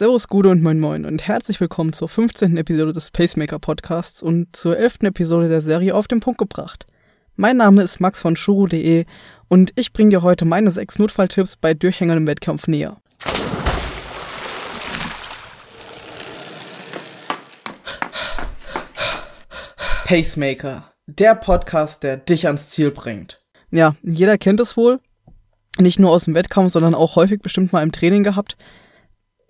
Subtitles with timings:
[0.00, 2.56] Servus, Gude und Moin Moin und herzlich willkommen zur 15.
[2.56, 5.00] Episode des Pacemaker Podcasts und zur 11.
[5.02, 6.86] Episode der Serie auf den Punkt gebracht.
[7.36, 9.04] Mein Name ist Max von Shuru.de
[9.48, 12.96] und ich bringe dir heute meine sechs Notfalltipps bei Durchhängern im Wettkampf näher.
[20.06, 23.42] Pacemaker, der Podcast, der dich ans Ziel bringt.
[23.70, 24.98] Ja, jeder kennt es wohl.
[25.76, 28.56] Nicht nur aus dem Wettkampf, sondern auch häufig bestimmt mal im Training gehabt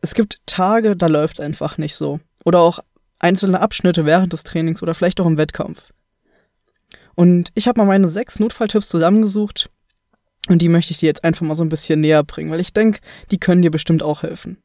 [0.02, 2.20] es gibt Tage, da läuft es einfach nicht so.
[2.44, 2.78] Oder auch
[3.18, 5.92] einzelne Abschnitte während des Trainings oder vielleicht auch im Wettkampf.
[7.14, 9.68] Und ich habe mal meine sechs Notfalltipps zusammengesucht
[10.48, 12.72] und die möchte ich dir jetzt einfach mal so ein bisschen näher bringen, weil ich
[12.72, 14.56] denke, die können dir bestimmt auch helfen.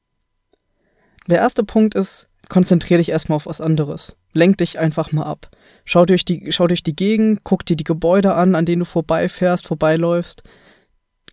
[1.28, 4.16] Der erste Punkt ist, konzentriere dich erstmal auf was anderes.
[4.32, 5.50] Lenk dich einfach mal ab.
[5.84, 8.86] Schau durch, die, schau durch die Gegend, guck dir die Gebäude an, an denen du
[8.86, 10.44] vorbeifährst, vorbeiläufst.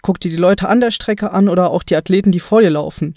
[0.00, 2.70] Guck dir die Leute an der Strecke an oder auch die Athleten, die vor dir
[2.70, 3.14] laufen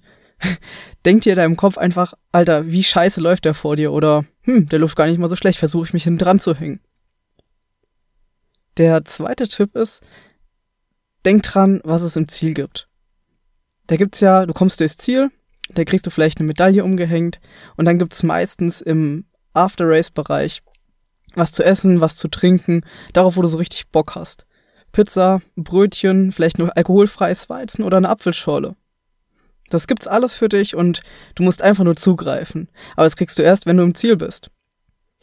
[1.05, 4.65] denk dir in deinem Kopf einfach, Alter, wie scheiße läuft der vor dir oder, hm,
[4.67, 6.79] der läuft gar nicht mal so schlecht, versuche ich mich hinten dran zu hängen.
[8.77, 10.01] Der zweite Tipp ist,
[11.23, 12.89] denk dran, was es im Ziel gibt.
[13.87, 15.31] Da gibt's ja, du kommst durchs Ziel,
[15.69, 17.39] da kriegst du vielleicht eine Medaille umgehängt
[17.77, 20.61] und dann gibt's meistens im After-Race-Bereich
[21.35, 22.81] was zu essen, was zu trinken,
[23.13, 24.45] darauf, wo du so richtig Bock hast.
[24.91, 28.75] Pizza, Brötchen, vielleicht nur alkoholfreies Weizen oder eine Apfelschorle.
[29.69, 31.01] Das gibt's alles für dich und
[31.35, 32.69] du musst einfach nur zugreifen.
[32.95, 34.51] Aber das kriegst du erst, wenn du im Ziel bist.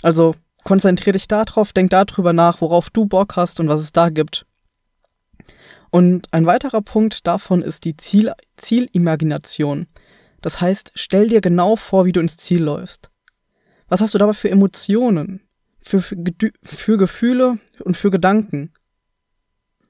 [0.02, 4.10] Also konzentrier dich darauf, denk darüber nach, worauf du Bock hast und was es da
[4.10, 4.46] gibt.
[5.90, 9.86] Und ein weiterer Punkt davon ist die Ziel Zielimagination.
[10.40, 13.10] Das heißt, stell dir genau vor, wie du ins Ziel läufst.
[13.88, 15.42] Was hast du dabei für Emotionen,
[15.82, 16.16] für, für,
[16.64, 18.72] für Gefühle und für Gedanken?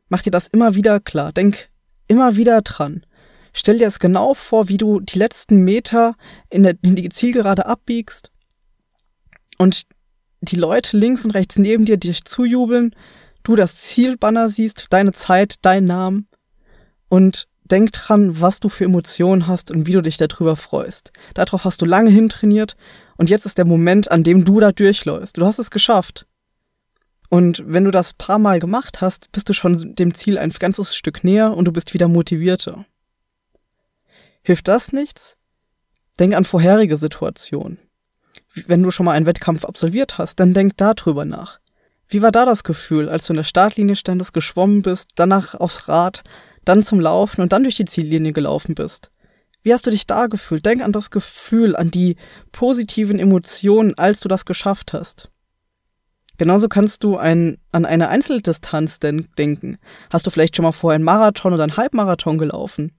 [0.08, 1.32] Mach dir das immer wieder klar.
[1.32, 1.70] Denk
[2.08, 3.06] immer wieder dran.
[3.52, 6.16] Stell dir das genau vor, wie du die letzten Meter
[6.50, 8.30] in, der, in die Zielgerade abbiegst
[9.58, 9.84] und
[10.40, 12.94] die Leute links und rechts neben dir dich zujubeln,
[13.42, 16.26] du das Zielbanner siehst, deine Zeit, dein Namen
[17.08, 21.12] und denk dran, was du für Emotionen hast und wie du dich darüber freust.
[21.34, 22.76] Darauf hast du lange hintrainiert
[23.16, 25.36] und jetzt ist der Moment, an dem du da durchläufst.
[25.38, 26.26] Du hast es geschafft.
[27.28, 30.94] Und wenn du das paar Mal gemacht hast, bist du schon dem Ziel ein ganzes
[30.94, 32.84] Stück näher und du bist wieder motivierter.
[34.42, 35.36] Hilft das nichts?
[36.18, 37.78] Denk an vorherige Situationen.
[38.66, 41.60] Wenn du schon mal einen Wettkampf absolviert hast, dann denk darüber nach.
[42.08, 45.88] Wie war da das Gefühl, als du in der Startlinie standest, geschwommen bist, danach aufs
[45.88, 46.22] Rad,
[46.64, 49.10] dann zum Laufen und dann durch die Ziellinie gelaufen bist?
[49.62, 50.66] Wie hast du dich da gefühlt?
[50.66, 52.16] Denk an das Gefühl, an die
[52.50, 55.30] positiven Emotionen, als du das geschafft hast.
[56.36, 59.78] Genauso kannst du ein, an eine Einzeldistanz denken.
[60.10, 62.92] Hast du vielleicht schon mal vorher einen Marathon oder einen Halbmarathon gelaufen?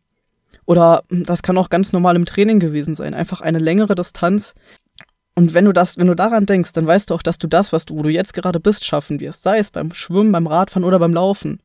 [0.66, 3.14] Oder das kann auch ganz normal im Training gewesen sein.
[3.14, 4.54] Einfach eine längere Distanz.
[5.36, 7.74] Und wenn du das, wenn du daran denkst, dann weißt du auch, dass du das,
[7.74, 9.44] was du, wo du jetzt gerade bist, schaffen wirst.
[9.44, 11.60] Sei es beim Schwimmen, beim Radfahren oder beim Laufen.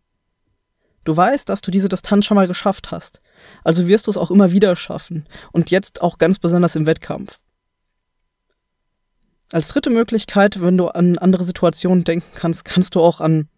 [1.05, 3.21] Du weißt, dass du diese Distanz schon mal geschafft hast.
[3.65, 5.27] Also wirst du es auch immer wieder schaffen.
[5.53, 7.39] Und jetzt auch ganz besonders im Wettkampf.
[9.51, 13.49] Als dritte Möglichkeit, wenn du an andere Situationen denken kannst, kannst du auch an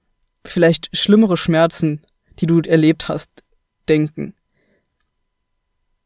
[0.44, 2.02] vielleicht schlimmere Schmerzen,
[2.38, 3.30] die du erlebt hast,
[3.88, 4.34] denken.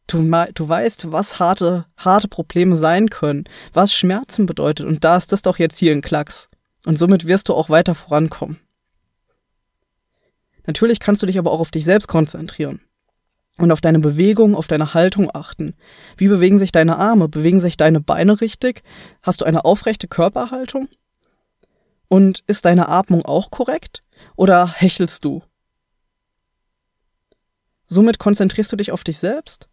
[0.06, 0.22] Du,
[0.54, 4.86] du weißt, was harte, harte Probleme sein können, was Schmerzen bedeutet.
[4.86, 6.48] Und da ist das doch jetzt hier ein Klacks.
[6.84, 8.58] Und somit wirst du auch weiter vorankommen.
[10.66, 12.80] Natürlich kannst du dich aber auch auf dich selbst konzentrieren
[13.58, 15.74] und auf deine Bewegung, auf deine Haltung achten.
[16.16, 17.28] Wie bewegen sich deine Arme?
[17.28, 18.82] Bewegen sich deine Beine richtig?
[19.22, 20.88] Hast du eine aufrechte Körperhaltung?
[22.08, 24.02] Und ist deine Atmung auch korrekt?
[24.36, 25.42] Oder hechelst du?
[27.86, 29.68] Somit konzentrierst du dich auf dich selbst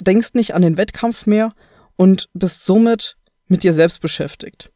[0.00, 1.54] denkst nicht an den Wettkampf mehr
[1.96, 4.70] und bist somit mit dir selbst beschäftigt.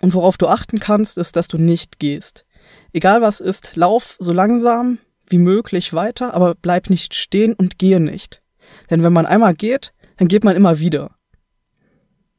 [0.00, 2.44] Und worauf du achten kannst, ist, dass du nicht gehst.
[2.92, 4.98] Egal was ist, lauf so langsam
[5.28, 8.42] wie möglich weiter, aber bleib nicht stehen und gehe nicht.
[8.90, 11.14] Denn wenn man einmal geht, dann geht man immer wieder.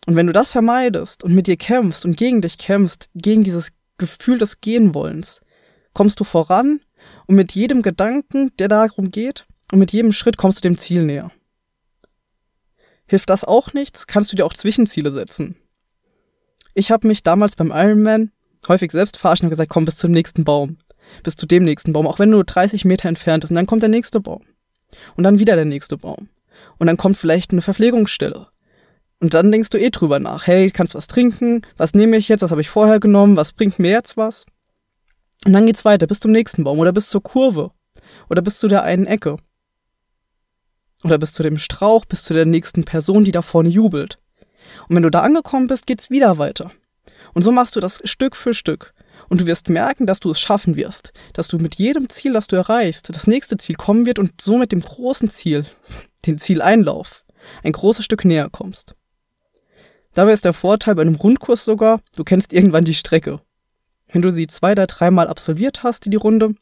[0.05, 3.71] Und wenn du das vermeidest und mit dir kämpfst und gegen dich kämpfst, gegen dieses
[3.97, 5.41] Gefühl des Gehenwollens,
[5.93, 6.81] kommst du voran
[7.27, 11.03] und mit jedem Gedanken, der darum geht, und mit jedem Schritt kommst du dem Ziel
[11.03, 11.31] näher.
[13.07, 15.55] Hilft das auch nichts, kannst du dir auch Zwischenziele setzen.
[16.75, 18.31] Ich habe mich damals beim Ironman
[18.67, 20.77] häufig selbst verarscht und gesagt, komm bis zum nächsten Baum.
[21.23, 23.49] Bis zu dem nächsten Baum, auch wenn du 30 Meter entfernt bist.
[23.49, 24.41] Und dann kommt der nächste Baum.
[25.15, 26.29] Und dann wieder der nächste Baum.
[26.77, 28.49] Und dann kommt vielleicht eine Verpflegungsstelle.
[29.21, 30.45] Und dann denkst du eh drüber nach.
[30.45, 31.63] Hey, kannst was trinken?
[31.77, 32.43] Was nehme ich jetzt?
[32.43, 33.37] Was habe ich vorher genommen?
[33.37, 34.45] Was bringt mir jetzt was?
[35.45, 37.71] Und dann geht's weiter bis zum nächsten Baum oder bis zur Kurve
[38.29, 39.37] oder bis zu der einen Ecke.
[41.03, 44.19] Oder bis zu dem Strauch, bis zu der nächsten Person, die da vorne jubelt.
[44.87, 46.71] Und wenn du da angekommen bist, geht's wieder weiter.
[47.33, 48.93] Und so machst du das Stück für Stück.
[49.29, 52.47] Und du wirst merken, dass du es schaffen wirst, dass du mit jedem Ziel, das
[52.47, 55.65] du erreichst, das nächste Ziel kommen wird und so mit dem großen Ziel,
[56.25, 57.23] den Zieleinlauf,
[57.63, 58.95] ein großes Stück näher kommst.
[60.13, 63.41] Dabei ist der Vorteil bei einem Rundkurs sogar, du kennst irgendwann die Strecke.
[64.11, 66.53] Wenn du sie zwei oder dreimal absolviert hast, die Runde,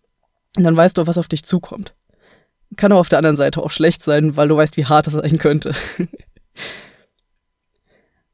[0.54, 1.94] dann weißt du, was auf dich zukommt.
[2.78, 5.14] Kann aber auf der anderen Seite auch schlecht sein, weil du weißt, wie hart es
[5.14, 5.76] sein könnte.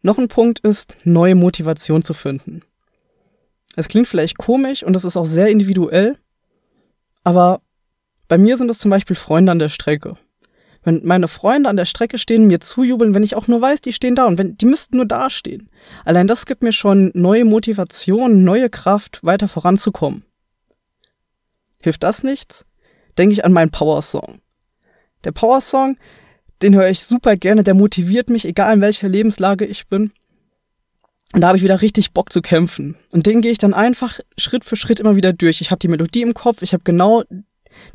[0.01, 2.62] Noch ein Punkt ist, neue Motivation zu finden.
[3.75, 6.18] Es klingt vielleicht komisch und es ist auch sehr individuell,
[7.24, 7.62] aber
[8.28, 10.18] bei mir sind es zum Beispiel Freunde an der Strecke.
[10.84, 13.94] Wenn meine Freunde an der Strecke stehen, mir zujubeln, wenn ich auch nur weiß, die
[13.94, 15.69] stehen da und wenn die müssten nur da stehen.
[16.06, 20.24] Allein das gibt mir schon neue Motivation, neue Kraft, weiter voranzukommen.
[21.81, 22.66] Hilft das nichts?
[23.17, 24.39] Denke ich an meinen Power Song.
[25.23, 25.97] Der Power Song,
[26.61, 30.11] den höre ich super gerne, der motiviert mich, egal in welcher Lebenslage ich bin.
[31.33, 32.95] Und da habe ich wieder richtig Bock zu kämpfen.
[33.11, 35.61] Und den gehe ich dann einfach Schritt für Schritt immer wieder durch.
[35.61, 37.23] Ich habe die Melodie im Kopf, ich habe genau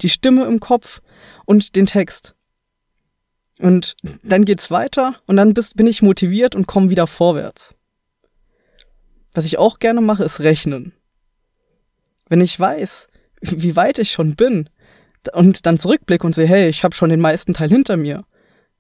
[0.01, 1.01] die Stimme im Kopf
[1.47, 2.35] und den Text.
[3.59, 7.75] Und dann geht's weiter und dann bin ich motiviert und komme wieder vorwärts.
[9.35, 10.93] Was ich auch gerne mache, ist rechnen.
[12.29, 13.07] Wenn ich weiß,
[13.41, 14.69] wie weit ich schon bin
[15.33, 18.25] und dann zurückblicke und sehe, hey, ich habe schon den meisten Teil hinter mir,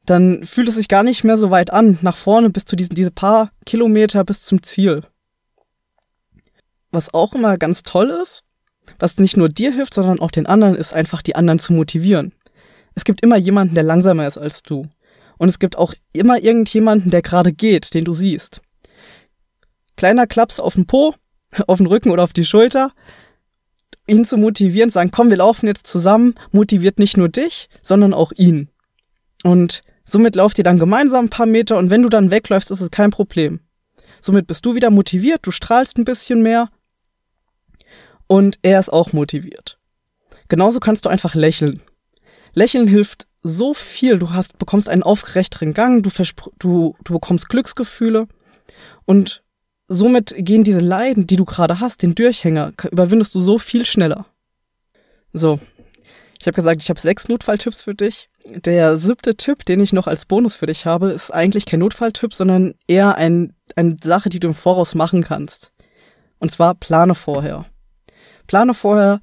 [0.06, 2.94] dann fühlt es sich gar nicht mehr so weit an, nach vorne bis zu diesen
[2.94, 5.02] diese paar Kilometer bis zum Ziel.
[6.90, 8.42] Was auch immer ganz toll ist,
[8.98, 12.32] was nicht nur dir hilft, sondern auch den anderen, ist einfach die anderen zu motivieren.
[12.94, 14.86] Es gibt immer jemanden, der langsamer ist als du.
[15.38, 18.60] Und es gibt auch immer irgendjemanden, der gerade geht, den du siehst.
[19.96, 21.14] Kleiner Klaps auf den Po,
[21.66, 22.92] auf den Rücken oder auf die Schulter.
[24.06, 28.32] Ihn zu motivieren, sagen, komm, wir laufen jetzt zusammen, motiviert nicht nur dich, sondern auch
[28.36, 28.68] ihn.
[29.44, 32.80] Und somit lauft ihr dann gemeinsam ein paar Meter und wenn du dann wegläufst, ist
[32.80, 33.60] es kein Problem.
[34.20, 36.68] Somit bist du wieder motiviert, du strahlst ein bisschen mehr
[38.26, 39.78] und er ist auch motiviert.
[40.48, 41.82] Genauso kannst du einfach lächeln.
[42.54, 44.18] Lächeln hilft so viel.
[44.18, 46.10] Du hast, bekommst einen aufgerechteren Gang, du,
[46.58, 48.28] du, du bekommst Glücksgefühle
[49.04, 49.41] und
[49.92, 54.26] somit gehen diese Leiden, die du gerade hast, den Durchhänger, überwindest du so viel schneller.
[55.32, 55.58] So,
[56.38, 58.28] ich habe gesagt, ich habe sechs Notfalltipps für dich.
[58.44, 62.34] Der siebte Tipp, den ich noch als Bonus für dich habe, ist eigentlich kein Notfalltipp,
[62.34, 65.72] sondern eher ein, eine Sache, die du im Voraus machen kannst.
[66.38, 67.66] Und zwar plane vorher.
[68.46, 69.20] Plane vorher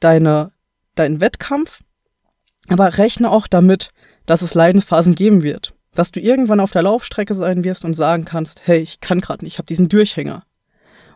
[0.00, 0.52] deine,
[0.94, 1.80] deinen Wettkampf
[2.68, 3.90] aber rechne auch damit,
[4.26, 5.74] dass es Leidensphasen geben wird.
[5.94, 9.44] Dass du irgendwann auf der Laufstrecke sein wirst und sagen kannst, hey, ich kann gerade
[9.44, 10.44] nicht, ich habe diesen Durchhänger.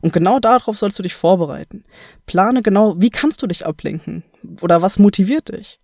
[0.03, 1.85] Und genau darauf sollst du dich vorbereiten.
[2.27, 4.23] Plane genau, wie kannst du dich ablenken?
[4.61, 5.81] Oder was motiviert dich?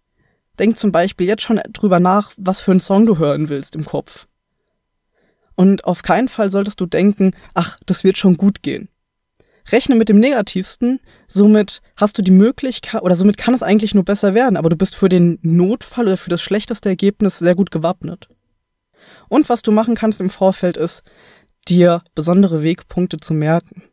[0.58, 3.84] Denk zum Beispiel jetzt schon drüber nach, was für einen Song du hören willst im
[3.84, 4.26] Kopf.
[5.54, 8.88] Und auf keinen Fall solltest du denken, ach, das wird schon gut gehen.
[9.70, 14.04] Rechne mit dem Negativsten, somit hast du die Möglichkeit, oder somit kann es eigentlich nur
[14.04, 17.70] besser werden, aber du bist für den Notfall oder für das schlechteste Ergebnis sehr gut
[17.70, 18.28] gewappnet.
[19.28, 21.02] Und was du machen kannst im Vorfeld ist,
[21.68, 23.84] dir besondere Wegpunkte zu merken.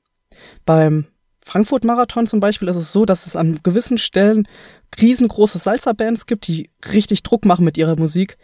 [0.65, 1.07] Beim
[1.43, 4.47] Frankfurt-Marathon zum Beispiel ist es so, dass es an gewissen Stellen
[4.99, 8.37] riesengroße Salsa-Bands gibt, die richtig Druck machen mit ihrer Musik.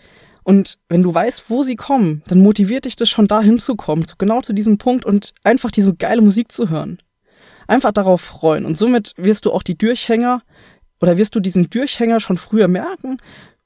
[0.43, 4.41] Und wenn du weißt, wo sie kommen, dann motiviert dich das schon da hinzukommen, genau
[4.41, 6.99] zu diesem Punkt und einfach diese geile Musik zu hören
[7.67, 8.65] einfach darauf freuen.
[8.65, 10.41] Und somit wirst du auch die Durchhänger
[11.01, 13.17] oder wirst du diesen Durchhänger schon früher merken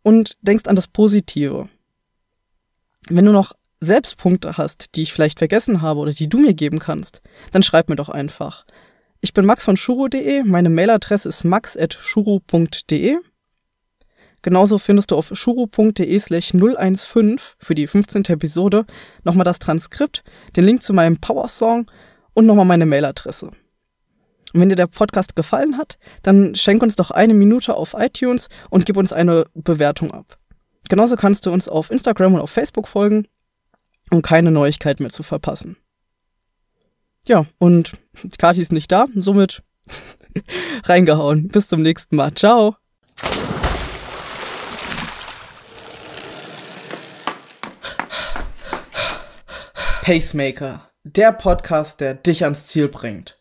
[0.02, 1.70] und denkst an das Positive.
[3.08, 6.80] Wenn du noch Selbstpunkte hast, die ich vielleicht vergessen habe oder die du mir geben
[6.80, 8.66] kannst, dann schreib mir doch einfach.
[9.22, 13.18] Ich bin max von shuro.de, meine Mailadresse ist max.shuro.de.
[14.42, 18.26] Genauso findest du auf shuro.de slash 015 für die 15.
[18.26, 18.86] Episode
[19.24, 20.24] nochmal das Transkript,
[20.56, 21.92] den Link zu meinem Power-Song
[22.34, 23.48] und nochmal meine Mailadresse.
[23.48, 28.50] Und wenn dir der Podcast gefallen hat, dann schenk uns doch eine Minute auf iTunes
[28.70, 30.39] und gib uns eine Bewertung ab.
[30.90, 33.28] Genauso kannst du uns auf Instagram und auf Facebook folgen,
[34.10, 35.78] um keine Neuigkeit mehr zu verpassen.
[37.28, 37.94] Ja, und
[38.40, 39.62] Kati ist nicht da, somit
[40.84, 41.48] reingehauen.
[41.48, 42.34] Bis zum nächsten Mal.
[42.34, 42.76] Ciao.
[50.02, 53.39] Pacemaker, der Podcast, der dich ans Ziel bringt.